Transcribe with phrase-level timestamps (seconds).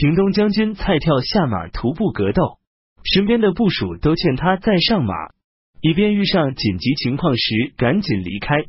[0.00, 2.56] 平东将军蔡跳下马徒步格斗，
[3.04, 5.12] 身边的部属都劝他再上马，
[5.82, 8.64] 以便遇上紧急情况时赶紧离开。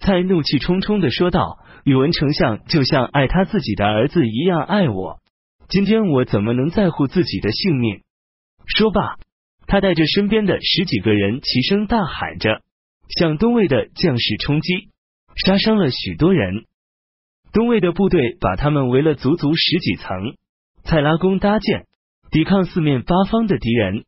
[0.00, 5.20] 蔡怒气冲冲的说道：“宇文丞相就像爱他自己的儿子一样爱我，
[5.68, 8.00] 今天我怎么能在乎自己的性命？”
[8.66, 9.20] 说罢，
[9.68, 12.60] 他带着身边的十几个人齐声大喊着，
[13.20, 14.88] 向东魏的将士冲击，
[15.36, 16.64] 杀伤了许多人。
[17.52, 20.34] 东魏的部队把他们围了足足十几层。
[20.84, 21.86] 蔡拉弓搭箭，
[22.30, 24.04] 抵抗四面八方的敌人。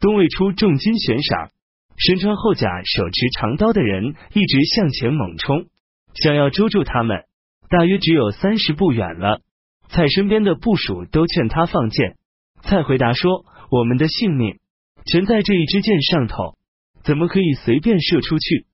[0.00, 1.50] 东魏出重金悬赏，
[1.96, 5.66] 身穿厚甲、手持长刀的人一直向前猛冲，
[6.14, 7.24] 想要捉住他们。
[7.70, 9.40] 大约只有三十步远了，
[9.88, 12.16] 蔡身边的部属都劝他放箭。
[12.62, 14.58] 蔡回答说：“我们的性命
[15.04, 16.56] 全在这一支箭上头，
[17.02, 18.66] 怎么可以随便射出去？”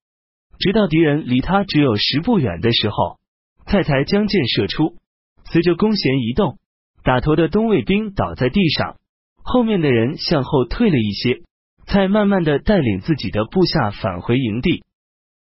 [0.59, 3.19] 直到敌人离他只有十步远的时候，
[3.67, 4.97] 蔡才将箭射出。
[5.51, 6.59] 随着弓弦移动。
[7.05, 8.97] 打头的东卫兵倒在地上，
[9.43, 11.43] 后面的人向后退了一些，
[11.87, 14.83] 才慢慢的带领自己的部下返回营地。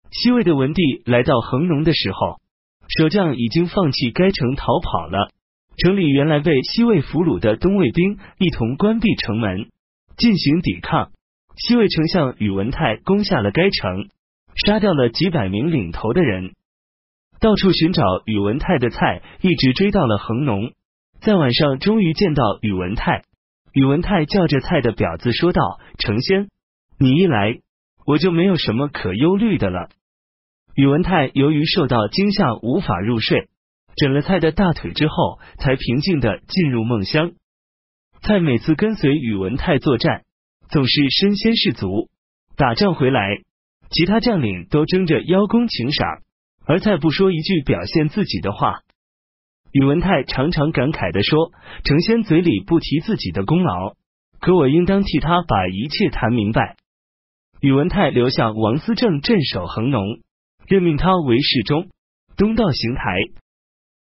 [0.10, 2.40] 西魏的文帝来到恒农的时候，
[2.98, 5.30] 守将已经放弃该城逃跑了。
[5.78, 9.68] 城里原来被西魏俘虏的东卫兵一同关闭城门，
[10.18, 11.12] 进行抵抗。
[11.58, 14.08] 西魏丞相宇文泰攻下了该城，
[14.66, 16.54] 杀掉了几百名领头的人。
[17.40, 20.72] 到处寻找宇文泰的蔡，一直追到了恒农。
[21.26, 23.24] 在晚上，终于见到宇文泰。
[23.74, 26.50] 宇文泰叫着蔡的表子说道：“成仙，
[27.00, 27.62] 你一来，
[28.06, 29.90] 我就没有什么可忧虑的了。”
[30.78, 33.50] 宇文泰由于受到惊吓，无法入睡，
[33.96, 37.32] 枕了蔡的大腿之后，才平静的进入梦乡。
[38.22, 40.26] 蔡每次跟随宇文泰作战，
[40.70, 42.08] 总是身先士卒，
[42.56, 43.40] 打仗回来，
[43.90, 46.20] 其他将领都争着邀功请赏，
[46.68, 48.82] 而蔡不说一句表现自己的话。
[49.76, 51.52] 宇文泰常常感慨的说
[51.84, 53.96] ：“成仙嘴里不提自己的功劳，
[54.40, 56.78] 可我应当替他把一切谈明白。”
[57.60, 60.02] 宇文泰留下王思政镇守恒农，
[60.66, 61.90] 任命他为侍中，
[62.38, 63.18] 东道行台。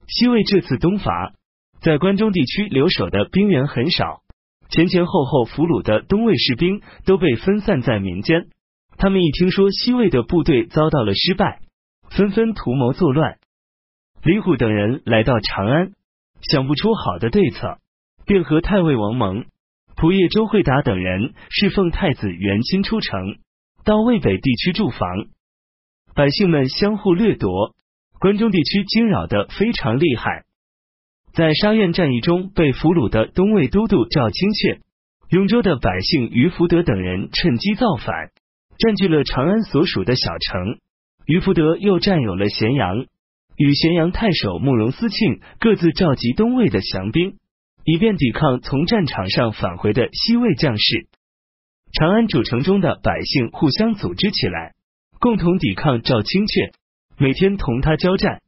[0.07, 1.33] 西魏这次东伐，
[1.81, 4.21] 在关中地区留守的兵员很少，
[4.69, 8.47] 前前后后俘虏的东魏士兵都被分散在民间。
[8.95, 11.59] 他们一听说西魏的部队遭到了失败，
[12.09, 13.37] 纷纷图谋作乱。
[14.23, 15.91] 李虎等人来到长安，
[16.41, 17.77] 想不出好的对策，
[18.25, 19.45] 便和太尉王蒙、
[19.95, 23.37] 仆射周惠达等人侍奉太子元钦出城，
[23.85, 25.27] 到渭北地区驻防。
[26.13, 27.75] 百姓们相互掠夺，
[28.19, 30.43] 关中地区惊扰的非常厉害。
[31.33, 34.79] 在沙苑战役中被俘虏的东魏都督赵清阙、
[35.29, 38.31] 永州的百姓于福德等人趁机造反，
[38.79, 40.79] 占据了长安所属的小城。
[41.27, 43.05] 于福德又占有了咸阳。
[43.57, 47.37] 与咸阳太守慕容思庆各自召集东魏的降兵，
[47.83, 51.07] 以便抵抗从战场上返回的西魏将士。
[51.91, 54.73] 长安主城中的百姓互相组织起来，
[55.19, 56.71] 共同抵抗赵清阙，
[57.17, 58.41] 每天同他交战。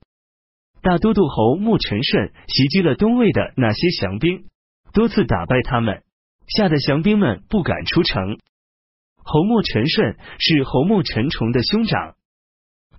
[0.83, 4.45] 大都督侯穆陈顺袭击了东魏的那些降兵，
[4.93, 6.03] 多次打败他们，
[6.47, 8.37] 吓得降兵们不敢出城。
[9.23, 12.13] 侯穆陈顺是侯穆陈崇的兄长。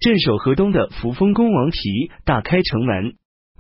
[0.00, 1.78] 镇守河东的扶风公王皮
[2.24, 3.16] 大开城门，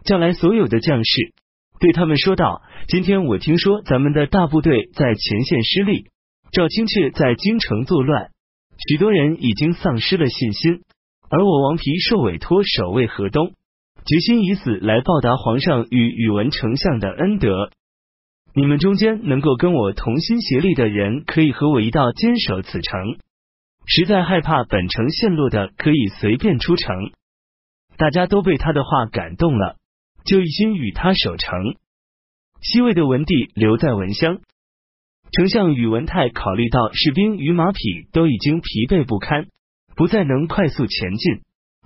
[0.06, 1.34] 叫来所有的将士，
[1.78, 6.06] 对他们说道：“今天我听说咱们的大部队在前线失利，
[6.50, 8.30] 赵清却在京城作乱，
[8.88, 10.80] 许多人已经丧失了信心。
[11.28, 13.52] 而我王皮受委托守卫河东，
[14.06, 17.68] 决心以死来报答皇上与宇文丞相的恩德。
[18.54, 23.18] 你们中间能够跟我同心协力的人，可以和我一道坚守此城。”
[23.92, 27.10] 实在害怕本城陷落的，可以随便出城。
[27.96, 29.78] 大家都被他的话感动了，
[30.24, 31.74] 就一心与他守城。
[32.60, 34.38] 西魏的文帝留在文乡，
[35.32, 39.48] 丞相宇文泰考虑到士兵与马匹都已经疲惫不堪，
[39.96, 41.40] 不再能快速前进，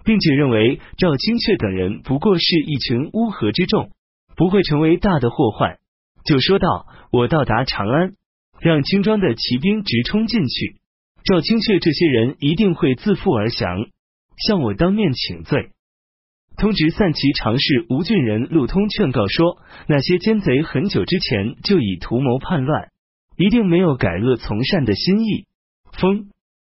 [0.05, 3.93] 并且认为赵清阙等人不过是一群乌合之众，
[4.37, 5.79] 不会成为大的祸患，
[6.27, 8.13] 就说道：“我到达长安，
[8.61, 10.77] 让轻装的骑兵直冲进去。”
[11.25, 13.89] 赵清阙这些人一定会自负而降，
[14.37, 15.71] 向我当面请罪。
[16.59, 19.57] 通直散骑常侍吴郡人陆通劝告说：
[19.89, 22.91] 那些奸贼很久之前就已图谋叛乱，
[23.39, 25.47] 一定没有改恶从善的心意。
[25.99, 26.29] 风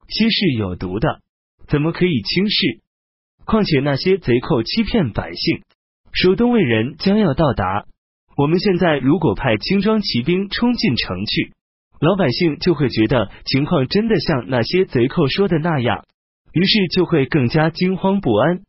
[0.08, 1.22] 息事有毒的，
[1.68, 2.80] 怎么可以轻视？
[3.46, 5.64] 况且那些贼寇欺骗百姓，
[6.12, 7.88] 说东魏人将要到达，
[8.38, 11.54] 我们现在如果派轻装骑兵冲进城去。
[12.04, 16.04] 老百姓就会觉得情况真的像那些贼寇说的那样，
[16.52, 18.60] 于是就会更加惊慌不安。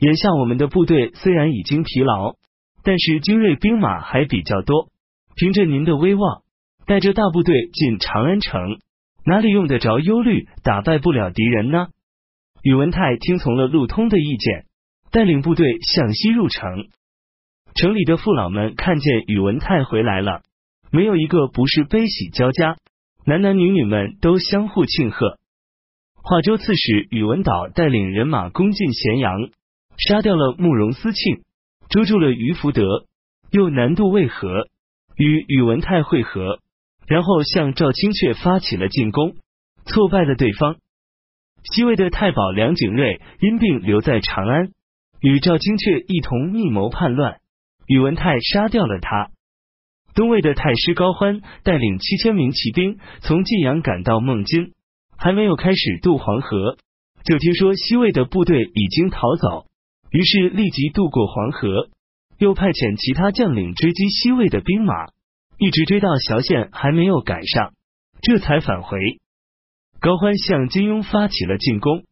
[0.00, 2.34] 眼下我们的部队虽然已经疲劳，
[2.82, 4.88] 但是精锐兵马还比较多，
[5.36, 6.42] 凭着您的威望，
[6.86, 8.80] 带着大部队进长安城，
[9.24, 11.86] 哪里用得着忧虑打败不了敌人呢？
[12.64, 14.64] 宇文泰听从了陆通的意见，
[15.12, 16.88] 带领部队向西入城。
[17.76, 20.42] 城里的父老们看见宇文泰回来了，
[20.92, 22.76] 没有一个不是悲喜交加，
[23.24, 25.38] 男男女女们都相互庆贺。
[26.22, 29.32] 华州刺史宇文导带领人马攻进咸阳，
[29.96, 31.42] 杀掉了慕容思庆，
[31.88, 33.06] 捉住了于福德，
[33.50, 34.68] 又南渡渭河，
[35.16, 36.58] 与宇文泰会合，
[37.06, 39.34] 然后向赵清阙发起了进攻，
[39.86, 40.76] 挫败了对方。
[41.62, 44.70] 西魏的太保梁景瑞因病留在长安，
[45.20, 47.38] 与赵清阙一同密谋叛乱。
[47.86, 49.30] 宇文泰杀掉了他。
[50.14, 54.72] 东魏的太师高欢带领七千名骑兵从晋阳赶到孟津，
[55.16, 56.76] 还没有开始渡黄河，
[57.24, 59.66] 就听说西魏的部队已经逃走，
[60.10, 61.88] 于是立即渡过黄河，
[62.38, 64.94] 又派遣其他将领追击西魏的兵马，
[65.58, 67.72] 一直追到萧县还没有赶上，
[68.22, 68.98] 这才返回。
[70.00, 72.04] 高欢向金庸发起了进攻，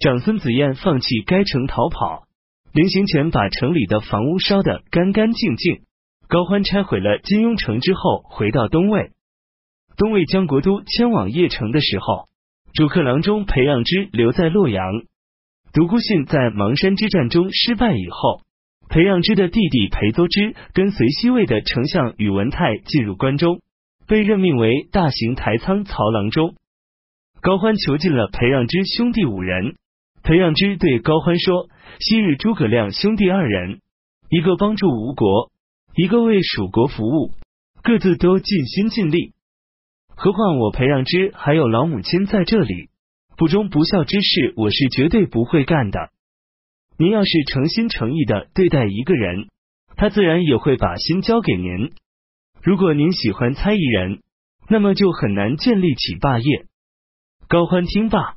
[0.00, 2.24] 长孙子燕放弃该城逃跑。
[2.72, 5.85] 临行前，把城里的房屋烧得干干净净。
[6.28, 9.12] 高欢拆毁了金庸城之后，回到东魏。
[9.96, 12.28] 东魏将国都迁往邺城的时候，
[12.74, 14.84] 主客郎中裴让之留在洛阳。
[15.72, 18.40] 独孤信在邙山之战中失败以后，
[18.88, 23.60] 裴让之的弟弟裴多之跟随西魏的丞相宇文泰进入关中，
[24.08, 26.54] 被任命为大行台仓曹郎中。
[27.40, 29.76] 高欢囚禁了裴让之兄弟五人。
[30.24, 31.68] 裴让之对高欢说。
[32.00, 33.80] 昔日诸葛亮兄弟二人，
[34.28, 35.50] 一个帮助吴国，
[35.96, 37.32] 一个为蜀国服务，
[37.82, 39.32] 各自都尽心尽力。
[40.08, 42.90] 何况我裴让之还有老母亲在这里，
[43.38, 46.10] 不忠不孝之事，我是绝对不会干的。
[46.98, 49.48] 您要是诚心诚意的对待一个人，
[49.96, 51.94] 他自然也会把心交给您。
[52.62, 54.20] 如果您喜欢猜疑人，
[54.68, 56.66] 那么就很难建立起霸业。
[57.48, 58.34] 高欢听罢，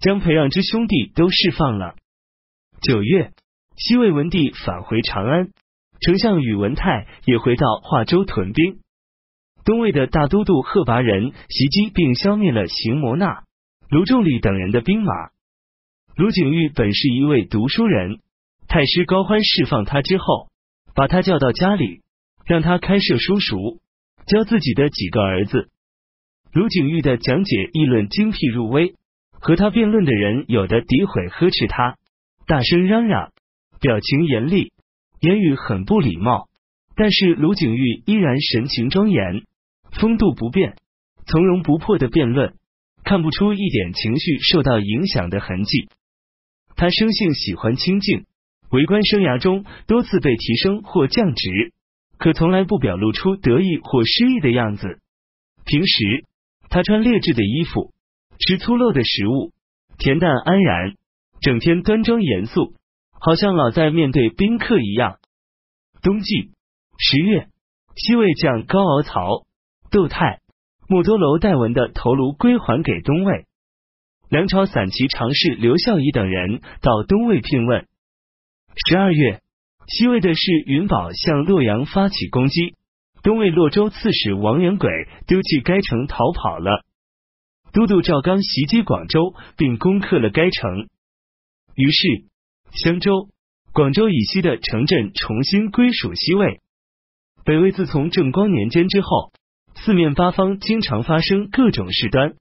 [0.00, 1.96] 将裴让之兄弟都释放了。
[2.80, 3.32] 九月，
[3.76, 5.50] 西魏文帝返回长安，
[6.00, 8.78] 丞相宇文泰也回到华州屯兵。
[9.64, 13.44] 东魏的大都督贺拔仁袭击并消灭了邢摩纳、
[13.90, 15.12] 卢仲礼等人的兵马。
[16.16, 18.18] 卢景玉本是一位读书人，
[18.66, 20.48] 太师高欢释放他之后，
[20.94, 22.00] 把他叫到家里，
[22.46, 23.78] 让他开设书塾，
[24.26, 25.68] 教自己的几个儿子。
[26.52, 28.94] 卢景玉的讲解议论精辟入微，
[29.32, 31.96] 和他辩论的人有的诋毁呵斥他。
[32.46, 33.32] 大声嚷嚷，
[33.80, 34.72] 表情严厉，
[35.20, 36.48] 言语很不礼貌。
[36.96, 39.44] 但是卢景玉依然神情庄严，
[39.92, 40.76] 风度不变，
[41.26, 42.54] 从容不迫的辩论，
[43.04, 45.88] 看不出一点情绪受到影响的痕迹。
[46.76, 48.26] 他生性喜欢清静，
[48.70, 51.72] 为官生涯中多次被提升或降职，
[52.18, 54.98] 可从来不表露出得意或失意的样子。
[55.64, 56.24] 平时
[56.68, 57.92] 他穿劣质的衣服，
[58.38, 59.52] 吃粗陋的食物，
[59.98, 60.94] 恬淡安然。
[61.40, 62.74] 整天端庄严肃，
[63.20, 65.18] 好像老在面对宾客一样。
[66.02, 66.52] 冬季
[66.98, 67.48] 十月，
[67.94, 69.44] 西魏将高敖曹、
[69.90, 70.40] 窦泰、
[70.88, 73.44] 木多楼戴文的头颅归还给东魏。
[74.30, 77.86] 梁朝散骑常侍刘孝仪等人到东魏聘问。
[78.86, 79.42] 十二月，
[79.86, 82.76] 西魏的是云宝向洛阳发起攻击，
[83.22, 84.88] 东魏洛州刺史王元轨
[85.26, 86.84] 丢弃该城逃跑了。
[87.72, 90.88] 都督赵刚袭击广州，并攻克了该城。
[91.74, 92.29] 于是，
[92.72, 93.28] 襄州、
[93.72, 96.60] 广州以西的城镇重新归属西魏。
[97.44, 99.32] 北魏自从正光年间之后，
[99.74, 102.34] 四面八方经常发生各种事端，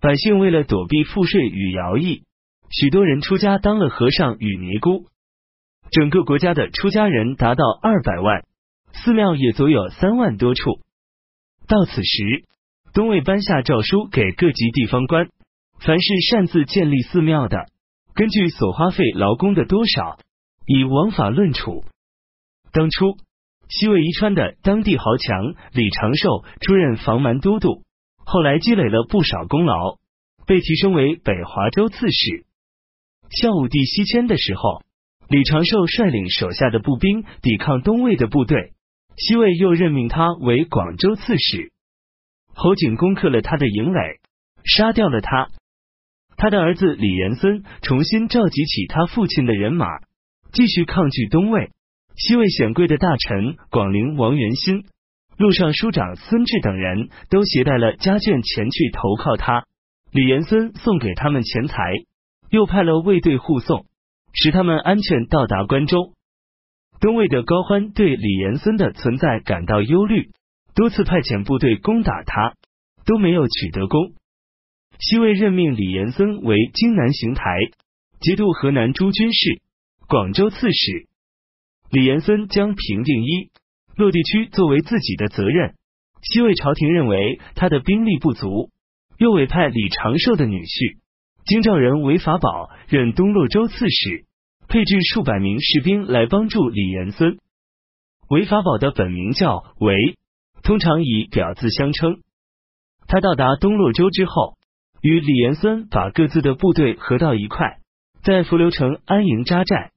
[0.00, 2.24] 百姓为了躲避赋税与徭役，
[2.70, 5.06] 许多人出家当了和尚与尼姑。
[5.90, 8.44] 整个国家的出家人达到二百万，
[8.92, 10.80] 寺庙也足有三万多处。
[11.68, 12.44] 到此时，
[12.92, 15.28] 东魏颁下诏书给各级地方官，
[15.78, 17.66] 凡是擅自建立寺庙的。
[18.16, 20.18] 根据所花费劳工的多少，
[20.66, 21.84] 以王法论处。
[22.72, 23.18] 当初
[23.68, 27.82] 西魏宜川的当地豪强李长寿出任防蛮都督，
[28.24, 29.98] 后来积累了不少功劳，
[30.46, 32.46] 被提升为北华州刺史。
[33.28, 34.80] 孝武帝西迁的时候，
[35.28, 38.72] 李长寿率领手下的步兵抵抗东魏的部队，
[39.18, 41.70] 西魏又任命他为广州刺史。
[42.54, 44.20] 侯景攻克了他的营垒，
[44.64, 45.50] 杀掉了他。
[46.36, 49.86] 他的儿子李延孙重新召集起他父亲的人马，
[50.52, 51.70] 继续抗拒东魏。
[52.14, 54.84] 西魏显贵的大臣广陵王元新、
[55.36, 59.64] 陆上书长孙志等人都携带了家眷前去投靠他。
[60.12, 61.92] 李延孙送给他们钱财，
[62.48, 63.84] 又派了卫队护送，
[64.32, 66.14] 使他们安全到达关中。
[67.00, 70.30] 东魏的高欢对李延森的存在感到忧虑，
[70.74, 72.54] 多次派遣部队攻打他，
[73.04, 74.14] 都没有取得功。
[74.98, 77.44] 西魏任命李延森为荆南行台，
[78.20, 79.60] 节度河南诸军事、
[80.08, 81.06] 广州刺史。
[81.90, 83.50] 李延森将平定一
[83.94, 85.74] 洛地区作为自己的责任。
[86.22, 88.70] 西魏朝廷认为他的兵力不足，
[89.18, 90.96] 又委派李长寿的女婿
[91.44, 94.24] 京兆人韦法宝任东洛州刺史，
[94.66, 97.36] 配置数百名士兵来帮助李延森。
[98.30, 100.16] 韦法宝的本名叫韦，
[100.62, 102.22] 通常以表字相称。
[103.06, 104.56] 他到达东洛州之后。
[105.02, 107.78] 与李延森把各自的部队合到一块，
[108.22, 109.92] 在浮流城安营扎寨。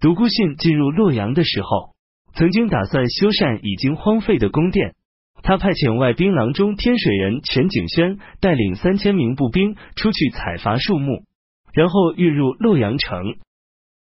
[0.00, 1.94] 独孤信进入洛阳的时候，
[2.34, 4.94] 曾经打算修缮已经荒废的宫殿。
[5.42, 11.24] 他派遣外兵郎中天水人全景轩带领三千名步兵出去采伐树木，
[11.72, 13.36] 然后运入洛阳城。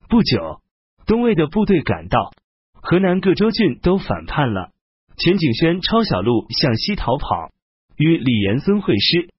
[0.07, 0.61] 不久，
[1.07, 2.31] 东魏的部队赶到，
[2.79, 4.69] 河南各州郡都反叛了。
[5.17, 7.51] 全景轩抄小路向西逃跑，
[7.97, 9.29] 与李延森会师。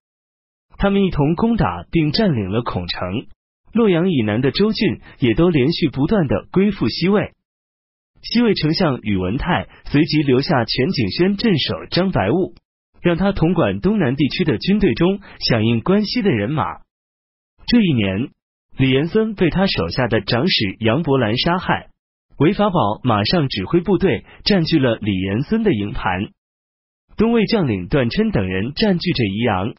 [0.78, 3.26] 他们一同攻打并占领了孔城，
[3.72, 7.32] 洛阳以南的州郡也都连续不断的归附西魏。
[8.22, 12.54] 西魏丞相宇文泰随即留下全景轩镇守张白雾，
[13.00, 16.64] 让他统管东南地区的军队中响应关西的人马。
[17.66, 18.30] 这一年，
[18.76, 21.88] 李延森被他手下的长史杨伯兰杀害，
[22.38, 26.28] 韦法宝马上指挥部队占据了李延森的营盘。
[27.16, 29.74] 东魏将领段琛等人占据着宜阳。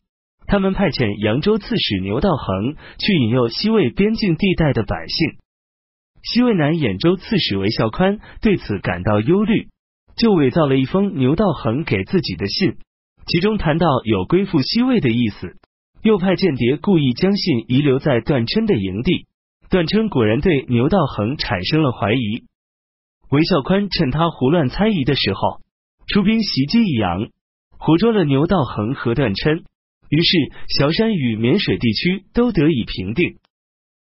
[0.47, 5.37] 他们派遣扬州刺史牛道衡去引诱西魏边境地带的百姓。
[6.23, 9.67] 西魏南兖州刺史韦孝宽对此感到忧虑，
[10.15, 12.77] 就伪造了一封牛道衡给自己的信，
[13.27, 15.57] 其中谈到有归附西魏的意思。
[16.01, 19.25] 又派间谍故意将信遗留在段琛的营地，
[19.69, 22.43] 段琛果然对牛道衡产生了怀疑。
[23.29, 25.59] 韦孝宽趁他胡乱猜疑的时候，
[26.07, 27.27] 出兵袭击益阳，
[27.77, 29.65] 活捉了牛道衡和段琛。
[30.09, 30.37] 于是，
[30.69, 33.37] 萧山与沔水地区都得以平定。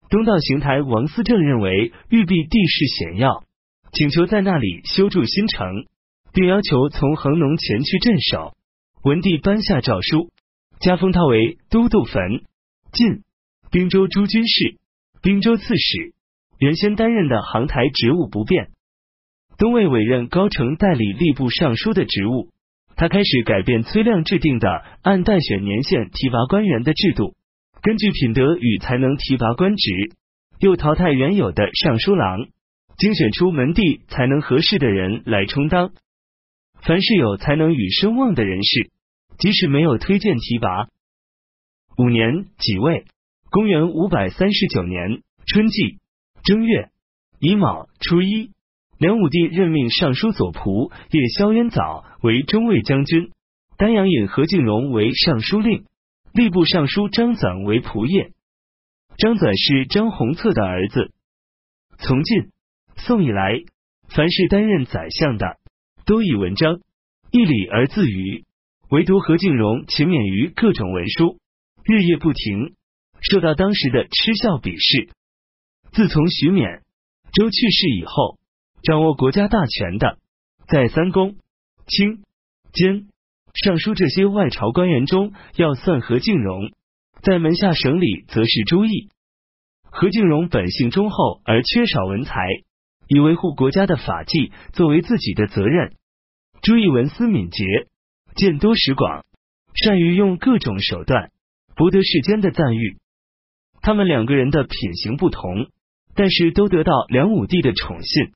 [0.09, 3.43] 东道行台王思政认为玉璧地势险要，
[3.91, 5.85] 请求在那里修筑新城，
[6.33, 8.55] 并要求从恒农前去镇守。
[9.03, 10.31] 文帝颁下诏书，
[10.79, 12.41] 加封他为都督汾、
[12.91, 13.23] 晋、
[13.69, 14.77] 滨州诸军事、
[15.21, 16.13] 滨州刺史。
[16.59, 18.69] 原先担任的行台职务不变。
[19.57, 22.52] 东魏委任高澄代理吏部尚书的职务。
[22.95, 27.35] 他开始改变崔亮制定的按待选年限提拔官员的制度，
[27.81, 30.11] 根据品德与才能提拔官职，
[30.59, 32.47] 又淘汰原有的尚书郎，
[32.97, 35.91] 精选出门第才能合适的人来充当。
[36.81, 38.91] 凡是有才能与声望的人士，
[39.37, 40.87] 即使没有推荐提拔。
[41.97, 43.05] 五年己未，
[43.49, 45.99] 公元五百三十九年春季
[46.43, 46.89] 正月
[47.39, 48.51] 乙卯初一。
[48.99, 53.31] 梁武帝任命尚书左仆射萧渊藻为中卫将军，
[53.75, 55.85] 丹阳尹何敬荣为尚书令，
[56.33, 58.31] 吏部尚书张纂为仆射。
[59.17, 61.11] 张纂是张弘策的儿子。
[61.97, 62.51] 从晋、
[62.95, 63.63] 宋以来，
[64.09, 65.57] 凡是担任宰相的，
[66.05, 66.79] 都以文章、
[67.31, 68.45] 义理而自娱，
[68.89, 71.39] 唯独何敬荣勤勉于各种文书，
[71.83, 72.75] 日夜不停，
[73.21, 75.09] 受到当时的嗤笑鄙视。
[75.91, 76.81] 自从徐勉、
[77.33, 78.37] 周去世以后。
[78.83, 80.17] 掌握国家大权的，
[80.67, 81.35] 在三公、
[81.87, 82.21] 卿、
[82.73, 83.07] 监、
[83.53, 86.73] 尚书这些外朝官员中，要算何敬荣；
[87.21, 89.07] 在门下省里，则是朱毅。
[89.83, 92.35] 何敬荣本性忠厚而缺少文才，
[93.07, 95.93] 以维护国家的法纪作为自己的责任。
[96.61, 97.63] 朱毅文思敏捷，
[98.35, 99.23] 见多识广，
[99.75, 101.31] 善于用各种手段
[101.77, 102.97] 博得世间的赞誉。
[103.81, 105.67] 他们两个人的品行不同，
[106.15, 108.33] 但是都得到梁武帝的宠信。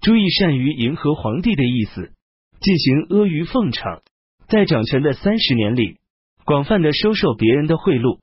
[0.00, 2.12] 朱毅善于迎合皇帝的意思，
[2.60, 4.02] 进行阿谀奉承，
[4.48, 5.98] 在掌权的三十年里，
[6.44, 8.20] 广泛的收受别人的贿赂，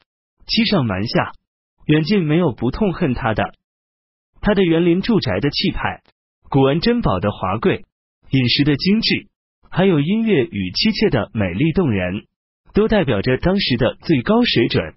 [0.47, 1.33] 欺上瞒下，
[1.85, 3.43] 远近没有不痛恨他的。
[4.41, 6.01] 他的园林住宅的气派，
[6.49, 7.85] 古玩珍宝的华贵，
[8.29, 9.27] 饮食的精致，
[9.69, 12.25] 还有音乐与妻妾的美丽动人，
[12.73, 14.95] 都代表着当时的最高水准。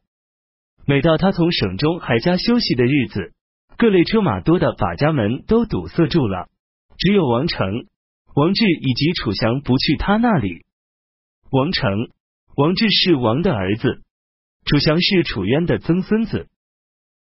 [0.84, 3.32] 每到他从省中还家休息的日子，
[3.76, 6.48] 各类车马多的把家门都堵塞住了。
[6.98, 7.86] 只有王成、
[8.34, 10.64] 王志以及楚祥不去他那里。
[11.50, 11.90] 王成、
[12.56, 14.02] 王志是王的儿子，
[14.64, 16.48] 楚祥是楚渊的曾孙子。